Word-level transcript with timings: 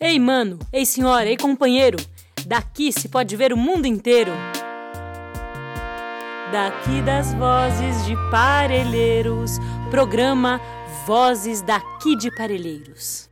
Ei, 0.00 0.16
mano, 0.16 0.60
ei, 0.72 0.86
senhora, 0.86 1.28
ei, 1.28 1.36
companheiro, 1.36 1.98
daqui 2.46 2.92
se 2.92 3.08
pode 3.08 3.34
ver 3.34 3.52
o 3.52 3.56
mundo 3.56 3.84
inteiro. 3.84 4.30
Daqui 6.52 7.02
das 7.02 7.34
vozes 7.34 8.06
de 8.06 8.14
Parelheiros, 8.30 9.58
programa 9.90 10.60
Vozes 11.04 11.62
daqui 11.62 12.14
de 12.14 12.30
Parelheiros. 12.36 13.28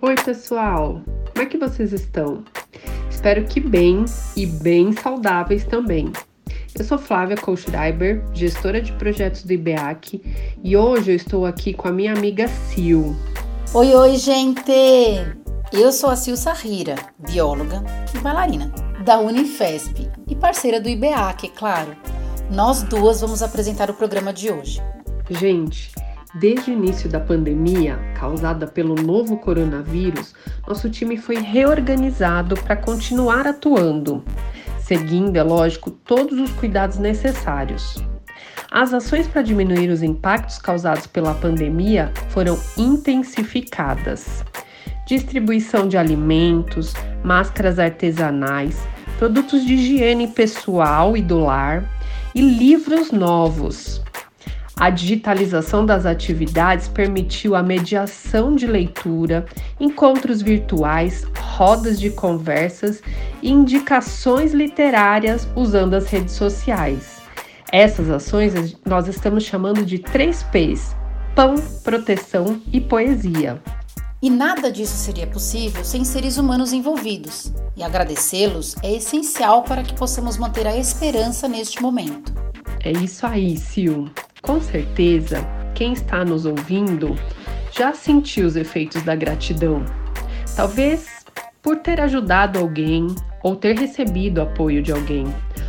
Oi, 0.00 0.14
pessoal, 0.24 1.02
como 1.34 1.42
é 1.42 1.44
que 1.44 1.58
vocês 1.58 1.92
estão? 1.92 2.42
Espero 3.10 3.44
que 3.44 3.60
bem 3.60 4.06
e 4.34 4.46
bem 4.46 4.94
saudáveis 4.94 5.66
também. 5.66 6.10
Eu 6.78 6.84
sou 6.84 6.96
Flávia 6.96 7.36
Kohlschreiber, 7.36 8.22
gestora 8.32 8.80
de 8.80 8.92
projetos 8.92 9.42
do 9.42 9.52
IBEAC, 9.52 10.22
e 10.62 10.76
hoje 10.76 11.10
eu 11.10 11.16
estou 11.16 11.44
aqui 11.44 11.74
com 11.74 11.88
a 11.88 11.92
minha 11.92 12.12
amiga 12.12 12.46
Sil. 12.70 13.18
Oi, 13.74 13.92
oi, 13.96 14.16
gente! 14.16 14.70
Eu 15.72 15.90
sou 15.90 16.08
a 16.08 16.14
Sil 16.14 16.38
Sarrira, 16.38 16.94
bióloga 17.18 17.82
e 18.14 18.18
bailarina 18.18 18.72
da 19.04 19.18
Unifesp 19.18 20.08
e 20.28 20.36
parceira 20.36 20.80
do 20.80 20.88
IBEAC, 20.88 21.48
é 21.48 21.50
claro. 21.50 21.96
Nós 22.48 22.84
duas 22.84 23.20
vamos 23.20 23.42
apresentar 23.42 23.90
o 23.90 23.94
programa 23.94 24.32
de 24.32 24.48
hoje. 24.52 24.80
Gente, 25.28 25.90
Desde 26.34 26.70
o 26.70 26.74
início 26.74 27.08
da 27.08 27.18
pandemia, 27.18 27.98
causada 28.14 28.66
pelo 28.66 28.94
novo 28.94 29.38
coronavírus, 29.38 30.34
nosso 30.68 30.90
time 30.90 31.16
foi 31.16 31.36
reorganizado 31.36 32.54
para 32.54 32.76
continuar 32.76 33.46
atuando 33.46 34.22
seguindo, 34.88 35.36
é 35.36 35.42
lógico, 35.42 35.90
todos 35.90 36.38
os 36.40 36.50
cuidados 36.52 36.96
necessários. 36.96 38.02
As 38.70 38.94
ações 38.94 39.28
para 39.28 39.42
diminuir 39.42 39.90
os 39.90 40.02
impactos 40.02 40.58
causados 40.58 41.06
pela 41.06 41.34
pandemia 41.34 42.10
foram 42.30 42.58
intensificadas. 42.76 44.42
Distribuição 45.06 45.86
de 45.86 45.98
alimentos, 45.98 46.94
máscaras 47.22 47.78
artesanais, 47.78 48.80
produtos 49.18 49.64
de 49.64 49.74
higiene 49.74 50.26
pessoal 50.26 51.16
e 51.16 51.22
do 51.22 51.38
lar 51.38 51.84
e 52.34 52.40
livros 52.40 53.12
novos. 53.12 54.02
A 54.80 54.90
digitalização 54.90 55.84
das 55.84 56.06
atividades 56.06 56.88
permitiu 56.88 57.56
a 57.56 57.62
mediação 57.62 58.54
de 58.54 58.66
leitura, 58.66 59.44
encontros 59.80 60.40
virtuais, 60.40 61.26
rodas 61.58 61.98
de 61.98 62.10
conversas 62.10 63.02
e 63.42 63.50
indicações 63.50 64.54
literárias 64.54 65.48
usando 65.56 65.94
as 65.94 66.06
redes 66.06 66.34
sociais. 66.34 67.18
Essas 67.72 68.08
ações 68.08 68.76
nós 68.86 69.08
estamos 69.08 69.42
chamando 69.42 69.84
de 69.84 69.98
3 69.98 70.40
P's: 70.52 70.94
pão, 71.34 71.56
proteção 71.82 72.62
e 72.72 72.80
poesia. 72.80 73.60
E 74.22 74.30
nada 74.30 74.70
disso 74.70 74.96
seria 74.96 75.26
possível 75.26 75.84
sem 75.84 76.04
seres 76.04 76.38
humanos 76.38 76.72
envolvidos. 76.72 77.52
E 77.76 77.82
agradecê-los 77.82 78.76
é 78.80 78.94
essencial 78.94 79.64
para 79.64 79.82
que 79.82 79.94
possamos 79.94 80.36
manter 80.36 80.66
a 80.66 80.76
esperança 80.76 81.48
neste 81.48 81.82
momento. 81.82 82.32
É 82.84 82.92
isso 82.92 83.26
aí, 83.26 83.56
Sil. 83.58 84.06
Com 84.42 84.60
certeza, 84.60 85.44
quem 85.74 85.92
está 85.92 86.24
nos 86.24 86.46
ouvindo 86.46 87.18
já 87.72 87.92
sentiu 87.92 88.46
os 88.46 88.54
efeitos 88.54 89.02
da 89.02 89.16
gratidão. 89.16 89.84
Talvez 90.56 91.17
por 91.62 91.76
ter 91.76 92.00
ajudado 92.00 92.58
alguém 92.58 93.06
ou 93.42 93.56
ter 93.56 93.78
recebido 93.78 94.40
apoio 94.40 94.82
de 94.82 94.92
alguém, 94.92 95.24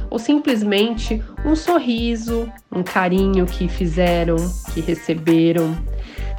ou 0.09 0.17
simplesmente 0.17 1.23
um 1.45 1.55
sorriso, 1.55 2.51
um 2.71 2.83
carinho 2.83 3.45
que 3.45 3.67
fizeram, 3.67 4.37
que 4.73 4.81
receberam. 4.81 5.77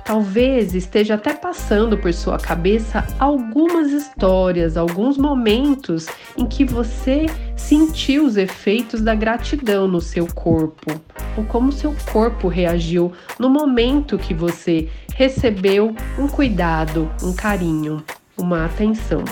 Talvez 0.05 0.75
esteja 0.75 1.15
até 1.15 1.34
passando 1.34 1.97
por 1.97 2.12
sua 2.12 2.37
cabeça 2.37 3.07
algumas 3.19 3.92
histórias, 3.92 4.77
alguns 4.77 5.17
momentos 5.17 6.07
em 6.36 6.47
que 6.47 6.64
você 6.64 7.27
sentiu 7.55 8.24
os 8.24 8.36
efeitos 8.36 9.03
da 9.03 9.14
gratidão 9.14 9.86
no 9.86 10.01
seu 10.01 10.27
corpo, 10.27 11.01
ou 11.36 11.45
como 11.45 11.70
seu 11.70 11.95
corpo 12.13 12.48
reagiu 12.48 13.13
no 13.39 13.48
momento 13.48 14.19
que 14.19 14.35
você 14.35 14.89
recebeu 15.14 15.95
um 16.19 16.27
cuidado, 16.27 17.08
um 17.23 17.33
carinho, 17.33 18.03
uma 18.36 18.64
atenção. 18.64 19.23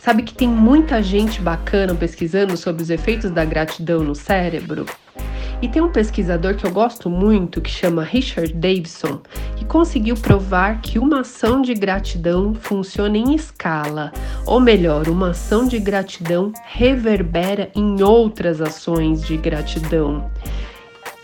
Sabe 0.00 0.22
que 0.22 0.32
tem 0.32 0.48
muita 0.48 1.02
gente 1.02 1.42
bacana 1.42 1.94
pesquisando 1.94 2.56
sobre 2.56 2.82
os 2.82 2.88
efeitos 2.88 3.30
da 3.30 3.44
gratidão 3.44 4.02
no 4.02 4.14
cérebro? 4.14 4.86
E 5.60 5.68
tem 5.68 5.82
um 5.82 5.92
pesquisador 5.92 6.54
que 6.54 6.64
eu 6.64 6.70
gosto 6.70 7.10
muito, 7.10 7.60
que 7.60 7.70
chama 7.70 8.02
Richard 8.02 8.50
Davidson, 8.54 9.20
que 9.56 9.64
conseguiu 9.66 10.16
provar 10.16 10.80
que 10.80 10.98
uma 10.98 11.20
ação 11.20 11.60
de 11.60 11.74
gratidão 11.74 12.54
funciona 12.54 13.18
em 13.18 13.34
escala, 13.34 14.10
ou 14.46 14.58
melhor, 14.58 15.06
uma 15.06 15.30
ação 15.30 15.68
de 15.68 15.78
gratidão 15.78 16.50
reverbera 16.64 17.70
em 17.74 18.02
outras 18.02 18.62
ações 18.62 19.22
de 19.22 19.36
gratidão. 19.36 20.30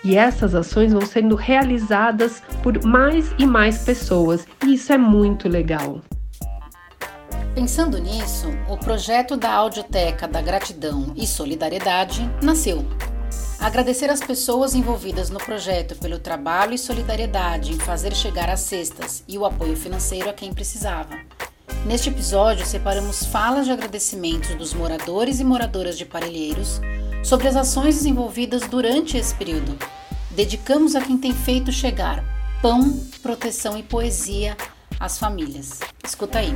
E 0.04 0.16
essas 0.16 0.54
ações 0.54 0.92
vão 0.92 1.00
sendo 1.00 1.34
realizadas 1.34 2.42
por 2.62 2.84
mais 2.84 3.34
e 3.38 3.46
mais 3.46 3.84
pessoas, 3.84 4.46
e 4.62 4.74
isso 4.74 4.92
é 4.92 4.98
muito 4.98 5.48
legal. 5.48 6.02
Pensando 7.56 7.96
nisso, 7.96 8.48
o 8.68 8.76
projeto 8.76 9.34
da 9.34 9.50
Audioteca 9.50 10.28
da 10.28 10.42
Gratidão 10.42 11.14
e 11.16 11.26
Solidariedade 11.26 12.30
nasceu. 12.42 12.84
Agradecer 13.58 14.10
as 14.10 14.20
pessoas 14.20 14.74
envolvidas 14.74 15.30
no 15.30 15.38
projeto 15.38 15.96
pelo 15.96 16.18
trabalho 16.18 16.74
e 16.74 16.78
solidariedade 16.78 17.72
em 17.72 17.78
fazer 17.78 18.14
chegar 18.14 18.50
as 18.50 18.60
cestas 18.60 19.24
e 19.26 19.38
o 19.38 19.46
apoio 19.46 19.74
financeiro 19.74 20.28
a 20.28 20.34
quem 20.34 20.52
precisava. 20.52 21.16
Neste 21.86 22.10
episódio, 22.10 22.66
separamos 22.66 23.24
falas 23.24 23.64
de 23.64 23.72
agradecimentos 23.72 24.54
dos 24.56 24.74
moradores 24.74 25.40
e 25.40 25.44
moradoras 25.44 25.96
de 25.96 26.04
Parelheiros 26.04 26.78
sobre 27.24 27.48
as 27.48 27.56
ações 27.56 27.94
desenvolvidas 27.94 28.68
durante 28.68 29.16
esse 29.16 29.34
período. 29.34 29.78
Dedicamos 30.30 30.94
a 30.94 31.00
quem 31.00 31.16
tem 31.16 31.32
feito 31.32 31.72
chegar 31.72 32.22
pão, 32.60 33.00
proteção 33.22 33.78
e 33.78 33.82
poesia 33.82 34.54
às 35.00 35.18
famílias. 35.18 35.80
Escuta 36.04 36.40
aí. 36.40 36.54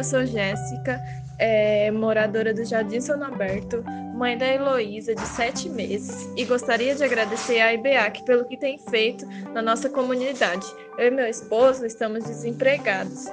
Eu 0.00 0.04
sou 0.04 0.24
Jéssica, 0.24 0.98
é, 1.38 1.90
moradora 1.90 2.54
do 2.54 2.64
Jardim 2.64 3.02
São 3.02 3.22
Aberto, 3.22 3.84
mãe 4.14 4.36
da 4.36 4.46
Heloísa, 4.46 5.14
de 5.14 5.26
sete 5.26 5.68
meses, 5.68 6.26
e 6.34 6.46
gostaria 6.46 6.94
de 6.94 7.04
agradecer 7.04 7.60
à 7.60 7.74
IBEAC 7.74 8.24
pelo 8.24 8.46
que 8.46 8.56
tem 8.56 8.78
feito 8.78 9.26
na 9.52 9.60
nossa 9.60 9.90
comunidade. 9.90 10.66
Eu 10.96 11.08
e 11.08 11.10
meu 11.10 11.26
esposo 11.26 11.84
estamos 11.84 12.24
desempregados 12.24 13.26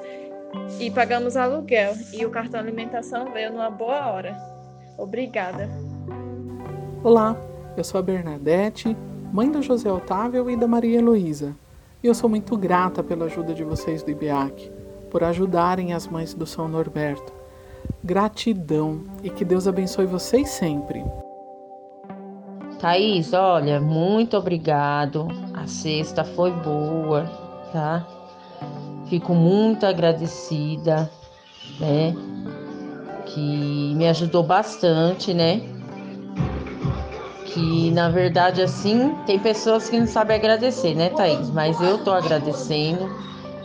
e 0.77 0.91
pagamos 0.91 1.37
aluguel, 1.37 1.93
e 2.11 2.25
o 2.25 2.29
cartão 2.29 2.59
alimentação 2.59 3.31
veio 3.31 3.53
numa 3.53 3.69
boa 3.69 4.11
hora. 4.11 4.35
Obrigada. 4.97 5.69
Olá, 7.01 7.33
eu 7.77 7.83
sou 7.85 7.97
a 7.99 8.03
Bernadette, 8.03 8.93
mãe 9.31 9.49
do 9.49 9.61
José 9.61 9.89
Otávio 9.89 10.49
e 10.49 10.57
da 10.57 10.67
Maria 10.67 10.99
Heloísa, 10.99 11.55
e 12.03 12.07
eu 12.07 12.13
sou 12.13 12.29
muito 12.29 12.57
grata 12.57 13.01
pela 13.01 13.23
ajuda 13.23 13.53
de 13.53 13.63
vocês 13.63 14.03
do 14.03 14.11
IBEAC 14.11 14.69
por 15.09 15.23
ajudarem 15.23 15.93
as 15.93 16.07
mães 16.07 16.33
do 16.33 16.45
São 16.45 16.67
Norberto. 16.67 17.33
Gratidão 18.03 19.03
e 19.23 19.29
que 19.29 19.43
Deus 19.43 19.67
abençoe 19.67 20.05
vocês 20.05 20.49
sempre. 20.49 21.03
Thaís, 22.79 23.33
olha, 23.33 23.81
muito 23.81 24.37
obrigado. 24.37 25.27
A 25.53 25.65
sexta 25.65 26.23
foi 26.23 26.51
boa, 26.51 27.25
tá? 27.71 28.05
Fico 29.09 29.33
muito 29.33 29.85
agradecida, 29.85 31.09
né? 31.79 32.15
Que 33.25 33.93
me 33.95 34.07
ajudou 34.07 34.43
bastante, 34.43 35.33
né? 35.33 35.61
Que 37.45 37.89
na 37.91 38.09
verdade, 38.09 38.61
assim, 38.61 39.15
tem 39.25 39.39
pessoas 39.39 39.89
que 39.89 39.99
não 39.99 40.05
sabem 40.05 40.37
agradecer, 40.37 40.93
né, 40.93 41.09
Thaís? 41.09 41.49
Mas 41.49 41.81
eu 41.81 42.03
tô 42.03 42.11
agradecendo 42.11 43.09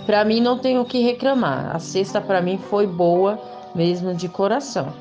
para 0.07 0.25
mim 0.25 0.41
não 0.41 0.59
tenho 0.59 0.83
o 0.83 0.85
que 0.85 1.03
reclamar. 1.03 1.75
A 1.75 1.79
sexta 1.79 2.21
para 2.21 2.41
mim 2.41 2.59
foi 2.59 2.87
boa 2.87 3.39
mesmo 3.75 4.15
de 4.15 4.29
coração. 4.29 4.93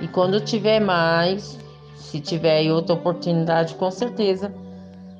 E 0.00 0.08
quando 0.08 0.40
tiver 0.40 0.80
mais, 0.80 1.58
se 1.96 2.20
tiver 2.20 2.70
outra 2.72 2.94
oportunidade, 2.94 3.74
com 3.74 3.90
certeza 3.90 4.52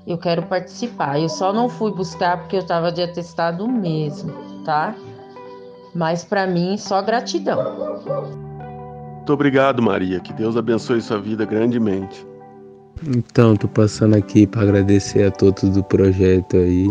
eu 0.07 0.17
quero 0.17 0.43
participar. 0.43 1.21
Eu 1.21 1.29
só 1.29 1.53
não 1.53 1.69
fui 1.69 1.93
buscar 1.93 2.39
porque 2.39 2.57
eu 2.57 2.61
estava 2.61 2.91
de 2.91 3.03
atestado 3.03 3.69
mesmo, 3.69 4.33
tá? 4.65 4.95
Mas 5.95 6.25
para 6.25 6.47
mim 6.47 6.77
só 6.79 7.03
gratidão. 7.03 7.99
Muito 9.17 9.33
obrigado, 9.33 9.83
Maria. 9.83 10.21
Que 10.21 10.33
Deus 10.33 10.57
abençoe 10.57 11.03
sua 11.03 11.21
vida 11.21 11.45
grandemente. 11.45 12.27
Então, 13.07 13.55
tô 13.55 13.69
passando 13.69 14.17
aqui 14.17 14.47
para 14.47 14.63
agradecer 14.63 15.27
a 15.27 15.31
todos 15.31 15.69
do 15.69 15.85
projeto 15.85 16.57
aí 16.57 16.89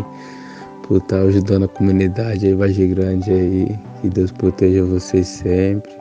por 0.88 0.98
estar 0.98 1.18
tá 1.18 1.24
ajudando 1.24 1.66
a 1.66 1.68
comunidade 1.68 2.48
aí, 2.48 2.54
Vargem 2.54 2.90
Grande 2.90 3.32
aí. 3.32 3.80
Que 4.02 4.10
Deus 4.10 4.32
proteja 4.32 4.84
vocês 4.86 5.28
sempre. 5.28 5.92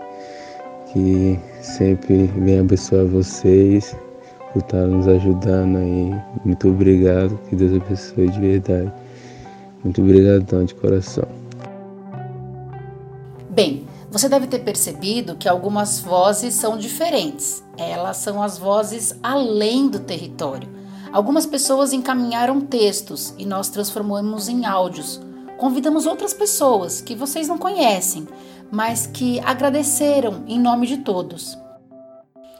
Que 0.92 1.38
sempre 1.60 2.26
venha 2.38 2.60
abençoar 2.60 3.04
vocês 3.06 3.96
por 4.52 4.60
estar 4.60 4.82
tá 4.82 4.86
nos 4.86 5.08
ajudando 5.08 5.78
aí. 5.78 6.14
Muito 6.44 6.68
obrigado. 6.68 7.38
Que 7.48 7.56
Deus 7.56 7.82
abençoe 7.82 8.30
de 8.30 8.40
verdade. 8.40 8.92
Muito 9.82 10.00
obrigadão 10.00 10.64
de 10.64 10.74
coração. 10.74 11.26
Bem, 13.50 13.84
você 14.10 14.28
deve 14.28 14.46
ter 14.46 14.60
percebido 14.60 15.34
que 15.34 15.48
algumas 15.48 15.98
vozes 15.98 16.54
são 16.54 16.78
diferentes. 16.78 17.62
Elas 17.76 18.18
são 18.18 18.42
as 18.42 18.56
vozes 18.56 19.18
além 19.22 19.88
do 19.88 19.98
território. 19.98 20.75
Algumas 21.12 21.46
pessoas 21.46 21.92
encaminharam 21.92 22.60
textos 22.60 23.34
e 23.38 23.46
nós 23.46 23.68
transformamos 23.68 24.48
em 24.48 24.66
áudios. 24.66 25.20
Convidamos 25.58 26.06
outras 26.06 26.34
pessoas 26.34 27.00
que 27.00 27.14
vocês 27.14 27.48
não 27.48 27.56
conhecem, 27.56 28.26
mas 28.70 29.06
que 29.06 29.40
agradeceram 29.40 30.44
em 30.46 30.58
nome 30.58 30.86
de 30.86 30.98
todos. 30.98 31.56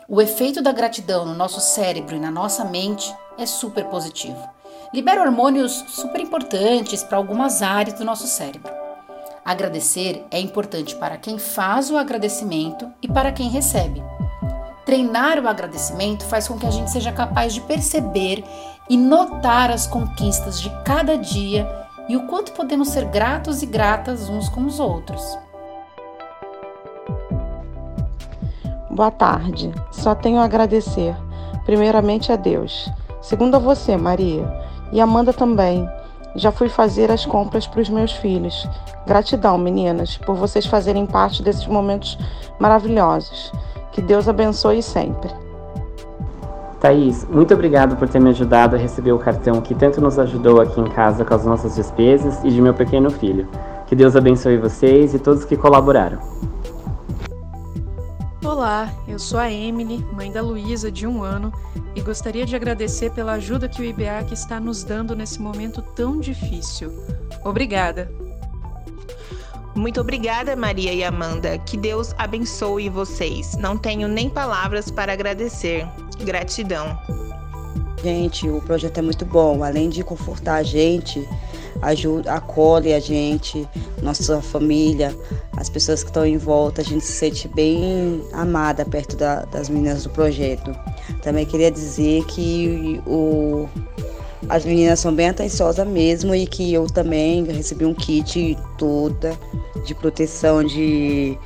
O 0.09 0.21
efeito 0.23 0.63
da 0.63 0.73
gratidão 0.73 1.27
no 1.27 1.35
nosso 1.35 1.61
cérebro 1.61 2.17
e 2.17 2.21
na 2.21 2.31
nossa 2.31 2.65
mente 2.65 3.13
é 3.37 3.45
super 3.45 3.85
positivo. 3.87 4.39
Libera 4.95 5.21
hormônios 5.21 5.85
super 5.89 6.21
importantes 6.21 7.03
para 7.03 7.19
algumas 7.19 7.61
áreas 7.61 7.99
do 7.99 8.05
nosso 8.05 8.27
cérebro. 8.27 8.73
Agradecer 9.45 10.25
é 10.31 10.41
importante 10.41 10.95
para 10.97 11.17
quem 11.17 11.39
faz 11.39 11.91
o 11.91 11.97
agradecimento 11.97 12.91
e 13.03 13.09
para 13.09 13.33
quem 13.33 13.49
recebe. 13.49 14.03
Treinar 14.87 15.41
o 15.43 15.49
agradecimento 15.49 16.25
faz 16.27 16.47
com 16.47 16.57
que 16.57 16.65
a 16.65 16.71
gente 16.71 16.93
seja 16.93 17.11
capaz 17.11 17.53
de 17.53 17.61
perceber 17.61 18.45
e 18.89 18.97
notar 18.97 19.69
as 19.69 19.85
conquistas 19.85 20.61
de 20.61 20.71
cada 20.85 21.19
dia 21.19 21.69
e 22.09 22.17
o 22.17 22.29
quanto 22.29 22.53
podemos 22.53 22.91
ser 22.91 23.05
gratos 23.07 23.65
e 23.65 23.67
gratas 23.67 24.29
uns 24.29 24.49
com 24.49 24.65
os 24.65 24.79
outros. 24.79 25.37
Boa 28.89 29.11
tarde. 29.11 29.75
Só 29.91 30.15
tenho 30.15 30.39
a 30.39 30.45
agradecer, 30.45 31.17
primeiramente 31.65 32.31
a 32.31 32.37
Deus, 32.37 32.89
segundo 33.21 33.57
a 33.57 33.59
você, 33.59 33.97
Maria, 33.97 34.49
e 34.93 35.01
Amanda 35.01 35.33
também. 35.33 35.85
Já 36.37 36.53
fui 36.53 36.69
fazer 36.69 37.11
as 37.11 37.27
compras 37.27 37.67
para 37.67 37.81
os 37.81 37.89
meus 37.89 38.13
filhos. 38.13 38.69
Gratidão, 39.05 39.59
meninas, 39.59 40.17
por 40.17 40.37
vocês 40.37 40.65
fazerem 40.65 41.07
parte 41.07 41.43
desses 41.43 41.67
momentos 41.67 42.17
maravilhosos. 42.61 43.51
Que 43.97 44.03
Deus 44.03 44.29
abençoe 44.29 44.83
sempre. 44.83 45.31
Thaís, 46.79 47.27
muito 47.31 47.55
obrigado 47.55 47.97
por 47.97 48.07
ter 48.07 48.21
me 48.21 48.29
ajudado 48.29 48.77
a 48.77 48.79
receber 48.79 49.13
o 49.13 49.19
cartão 49.19 49.63
que 49.63 49.75
tanto 49.75 50.03
nos 50.03 50.19
ajudou 50.19 50.61
aqui 50.61 50.79
em 50.79 50.91
casa 50.91 51.25
com 51.25 51.33
as 51.33 51.47
nossas 51.47 51.77
despesas 51.77 52.45
e 52.45 52.51
de 52.51 52.61
meu 52.61 52.75
pequeno 52.75 53.11
filho. 53.11 53.49
Que 53.87 53.97
Deus 53.97 54.15
abençoe 54.15 54.59
vocês 54.59 55.15
e 55.15 55.19
todos 55.19 55.47
que 55.47 55.57
colaboraram. 55.57 56.19
Olá, 58.45 58.93
eu 59.09 59.19
sou 59.19 59.41
a 59.41 59.51
Emily, 59.51 60.05
mãe 60.13 60.31
da 60.31 60.43
Luísa, 60.43 60.93
de 60.93 61.07
um 61.07 61.23
ano, 61.23 61.51
e 61.95 62.03
gostaria 62.03 62.45
de 62.45 62.55
agradecer 62.55 63.13
pela 63.13 63.33
ajuda 63.33 63.67
que 63.67 63.81
o 63.81 63.85
IBEAC 63.85 64.35
está 64.35 64.61
nos 64.61 64.85
dando 64.85 65.17
nesse 65.17 65.41
momento 65.41 65.81
tão 65.81 66.21
difícil. 66.21 66.93
Obrigada! 67.43 68.26
Muito 69.77 70.01
obrigada, 70.01 70.57
Maria 70.57 70.93
e 70.93 71.05
Amanda. 71.05 71.59
Que 71.59 71.77
Deus 71.77 72.15
abençoe 72.17 72.89
vocês. 72.89 73.57
Não 73.59 73.77
tenho 73.77 74.09
nem 74.09 74.31
palavras 74.31 74.91
para 74.91 75.13
agradecer. 75.13 75.87
Gratidão. 76.25 76.99
Gente, 78.03 78.49
o 78.49 78.63
projeto 78.63 78.99
é 78.99 79.03
muito 79.03 79.27
bom. 79.27 79.63
Além 79.63 79.91
de 79.91 80.03
confortar 80.03 80.57
a 80.57 80.63
gente, 80.63 81.29
ajuda, 81.83 82.33
acolhe 82.33 82.95
a 82.95 83.01
gente, 83.01 83.69
nossa 84.03 84.41
família, 84.41 85.15
as 85.59 85.69
pessoas 85.69 86.03
que 86.03 86.09
estão 86.09 86.25
em 86.25 86.39
volta. 86.39 86.81
A 86.81 86.85
gente 86.85 87.05
se 87.05 87.13
sente 87.13 87.47
bem 87.47 88.23
amada 88.33 88.83
perto 88.83 89.15
da, 89.15 89.45
das 89.45 89.69
meninas 89.69 90.05
do 90.05 90.11
projeto. 90.11 90.75
Também 91.23 91.45
queria 91.45 91.71
dizer 91.71 92.25
que 92.25 92.99
o 93.07 93.69
as 94.49 94.65
meninas 94.65 95.01
são 95.01 95.15
bem 95.15 95.29
atenciosas 95.29 95.87
mesmo 95.87 96.35
e 96.35 96.47
que 96.47 96.73
eu 96.73 96.87
também 96.87 97.45
recebi 97.45 97.85
um 97.85 97.95
kit 97.95 98.57
toda 98.79 99.37
de 99.85 99.95
proteção 99.95 100.63
de 100.63 101.39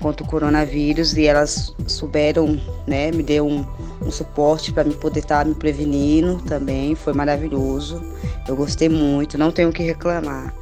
contra 0.00 0.24
o 0.24 0.28
coronavírus 0.28 1.16
e 1.16 1.26
elas 1.26 1.74
souberam, 1.86 2.60
né, 2.86 3.10
me 3.10 3.22
deu 3.22 3.46
um, 3.46 3.66
um 4.04 4.10
suporte 4.10 4.72
para 4.72 4.84
me 4.84 4.94
poder 4.94 5.20
estar 5.20 5.42
tá 5.42 5.44
me 5.44 5.54
prevenindo 5.54 6.36
também, 6.42 6.94
foi 6.94 7.12
maravilhoso. 7.12 8.02
Eu 8.46 8.54
gostei 8.54 8.88
muito, 8.88 9.38
não 9.38 9.50
tenho 9.50 9.70
o 9.70 9.72
que 9.72 9.82
reclamar. 9.82 10.54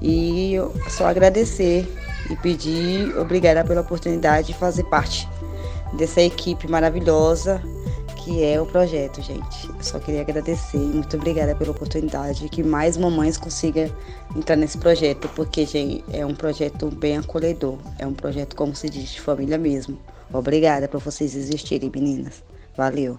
E 0.00 0.54
só 0.88 1.06
agradecer 1.06 1.90
e 2.30 2.36
pedir 2.36 3.16
obrigada 3.18 3.64
pela 3.64 3.80
oportunidade 3.80 4.48
de 4.48 4.54
fazer 4.54 4.84
parte 4.84 5.28
dessa 5.94 6.20
equipe 6.20 6.68
maravilhosa 6.68 7.60
que 8.24 8.44
é 8.44 8.60
o 8.60 8.66
projeto, 8.66 9.20
gente. 9.20 9.68
Eu 9.68 9.82
só 9.82 9.98
queria 9.98 10.20
agradecer 10.20 10.76
e 10.76 10.80
muito 10.80 11.16
obrigada 11.16 11.54
pela 11.56 11.72
oportunidade 11.72 12.48
que 12.48 12.62
mais 12.62 12.96
mamães 12.96 13.36
consigam 13.36 13.90
entrar 14.36 14.56
nesse 14.56 14.78
projeto, 14.78 15.28
porque, 15.34 15.66
gente, 15.66 16.04
é 16.12 16.24
um 16.24 16.34
projeto 16.34 16.88
bem 16.88 17.16
acolhedor, 17.16 17.78
é 17.98 18.06
um 18.06 18.14
projeto, 18.14 18.54
como 18.54 18.74
se 18.76 18.88
diz, 18.88 19.10
de 19.10 19.20
família 19.20 19.58
mesmo. 19.58 19.98
Obrigada 20.32 20.86
por 20.88 21.00
vocês 21.00 21.34
existirem, 21.34 21.90
meninas. 21.92 22.42
Valeu. 22.76 23.18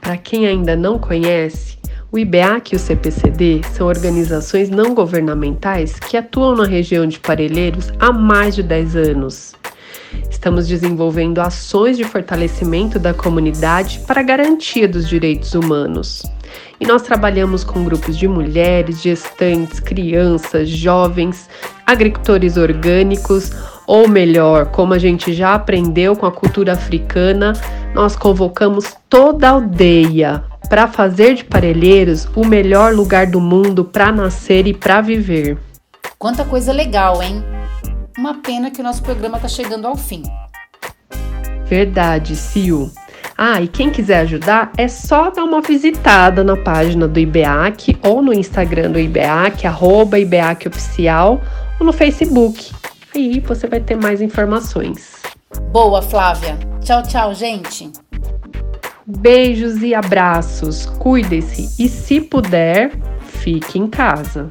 Para 0.00 0.16
quem 0.18 0.46
ainda 0.46 0.76
não 0.76 0.98
conhece, 1.00 1.76
o 2.12 2.18
IBEAC 2.18 2.72
e 2.72 2.76
o 2.76 2.78
CPCD 2.78 3.62
são 3.72 3.86
organizações 3.86 4.70
não 4.70 4.94
governamentais 4.94 5.98
que 5.98 6.16
atuam 6.16 6.54
na 6.54 6.64
região 6.64 7.06
de 7.06 7.18
Parelheiros 7.18 7.92
há 7.98 8.12
mais 8.12 8.54
de 8.54 8.62
10 8.62 8.96
anos. 8.96 9.54
Estamos 10.30 10.68
desenvolvendo 10.68 11.40
ações 11.40 11.96
de 11.96 12.04
fortalecimento 12.04 12.98
da 12.98 13.12
comunidade 13.12 14.00
para 14.06 14.22
garantia 14.22 14.86
dos 14.86 15.08
direitos 15.08 15.54
humanos. 15.54 16.22
E 16.78 16.86
nós 16.86 17.02
trabalhamos 17.02 17.64
com 17.64 17.84
grupos 17.84 18.16
de 18.16 18.28
mulheres, 18.28 19.02
gestantes, 19.02 19.80
crianças, 19.80 20.68
jovens, 20.68 21.48
agricultores 21.84 22.56
orgânicos, 22.56 23.50
ou 23.86 24.06
melhor, 24.06 24.66
como 24.66 24.94
a 24.94 24.98
gente 24.98 25.32
já 25.32 25.54
aprendeu 25.54 26.14
com 26.14 26.26
a 26.26 26.32
cultura 26.32 26.72
africana, 26.72 27.52
nós 27.94 28.14
convocamos 28.14 28.94
toda 29.08 29.48
a 29.48 29.52
aldeia 29.52 30.44
para 30.68 30.88
fazer 30.88 31.34
de 31.34 31.44
Parelheiros 31.44 32.26
o 32.34 32.44
melhor 32.44 32.94
lugar 32.94 33.26
do 33.26 33.40
mundo 33.40 33.84
para 33.84 34.12
nascer 34.12 34.66
e 34.66 34.74
para 34.74 35.00
viver. 35.00 35.58
Quanta 36.18 36.44
coisa 36.44 36.72
legal, 36.72 37.22
hein? 37.22 37.44
Uma 38.18 38.34
pena 38.34 38.70
que 38.70 38.80
o 38.80 38.84
nosso 38.84 39.02
programa 39.02 39.36
está 39.36 39.48
chegando 39.48 39.86
ao 39.86 39.96
fim. 39.96 40.22
Verdade, 41.66 42.34
Sil. 42.34 42.88
Ah, 43.38 43.60
e 43.60 43.68
quem 43.68 43.90
quiser 43.90 44.20
ajudar 44.20 44.72
é 44.78 44.88
só 44.88 45.30
dar 45.30 45.44
uma 45.44 45.60
visitada 45.60 46.42
na 46.42 46.56
página 46.56 47.06
do 47.06 47.20
IBEAC 47.20 47.98
ou 48.02 48.22
no 48.22 48.32
Instagram 48.32 48.92
do 48.92 48.98
IBEAC, 48.98 49.66
arroba 49.66 50.18
IBEAC 50.18 50.68
Oficial, 50.68 51.40
ou 51.78 51.86
no 51.86 51.92
Facebook. 51.92 52.72
Aí 53.14 53.40
você 53.40 53.66
vai 53.66 53.80
ter 53.80 53.96
mais 53.96 54.22
informações. 54.22 55.16
Boa, 55.70 56.00
Flávia. 56.00 56.56
Tchau, 56.80 57.02
tchau, 57.02 57.34
gente. 57.34 57.90
Beijos 59.08 59.82
e 59.82 59.94
abraços, 59.94 60.84
cuide-se 60.84 61.80
e, 61.80 61.88
se 61.88 62.20
puder, 62.20 62.90
fique 63.20 63.78
em 63.78 63.86
casa. 63.86 64.50